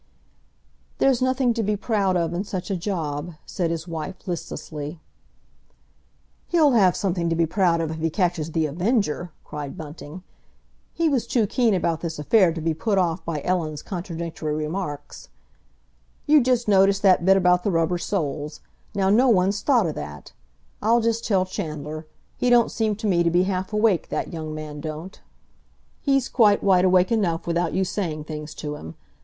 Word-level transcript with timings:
"There's 0.97 1.21
nothing 1.21 1.53
to 1.53 1.61
be 1.61 1.75
proud 1.77 2.17
of 2.17 2.33
in 2.33 2.43
such 2.43 2.71
a 2.71 2.75
job," 2.75 3.35
said 3.45 3.69
his 3.69 3.87
wife 3.87 4.27
listlessly. 4.27 4.99
"He'll 6.47 6.71
have 6.71 6.95
something 6.95 7.29
to 7.29 7.35
be 7.35 7.45
proud 7.45 7.79
of 7.81 7.91
if 7.91 7.97
he 7.97 8.09
catches 8.09 8.51
The 8.51 8.65
Avenger!" 8.65 9.29
cried 9.43 9.77
Bunting. 9.77 10.23
He 10.91 11.07
was 11.07 11.27
too 11.27 11.45
keen 11.45 11.75
about 11.75 12.01
this 12.01 12.17
affair 12.17 12.51
to 12.51 12.59
be 12.59 12.73
put 12.73 12.97
off 12.97 13.23
by 13.23 13.43
Ellen's 13.43 13.83
contradictory 13.83 14.55
remarks. 14.55 15.29
"You 16.25 16.41
just 16.41 16.67
notice 16.67 16.97
that 17.01 17.23
bit 17.23 17.37
about 17.37 17.61
the 17.63 17.69
rubber 17.69 17.99
soles. 17.99 18.59
Now, 18.95 19.11
no 19.11 19.29
one's 19.29 19.61
thought 19.61 19.85
o' 19.85 19.91
that. 19.91 20.33
I'll 20.81 21.01
just 21.01 21.23
tell 21.25 21.45
Chandler—he 21.45 22.49
don't 22.49 22.71
seem 22.71 22.95
to 22.95 23.05
me 23.05 23.21
to 23.21 23.29
be 23.29 23.43
half 23.43 23.71
awake, 23.71 24.09
that 24.09 24.33
young 24.33 24.55
man 24.55 24.79
don't." 24.81 25.21
"He's 26.01 26.27
quite 26.27 26.63
wide 26.63 26.85
awake 26.85 27.11
enough 27.11 27.45
without 27.45 27.73
you 27.75 27.85
saying 27.85 28.23
things 28.23 28.55
to 28.55 28.77
him! 28.77 28.95